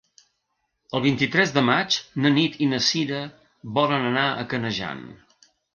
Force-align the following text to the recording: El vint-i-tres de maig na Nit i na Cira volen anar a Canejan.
El 0.99 1.03
vint-i-tres 1.03 1.53
de 1.59 1.63
maig 1.69 1.99
na 2.25 2.33
Nit 2.39 2.59
i 2.69 2.73
na 2.75 2.81
Cira 2.89 3.23
volen 3.81 4.13
anar 4.13 4.29
a 4.43 4.53
Canejan. 4.55 5.11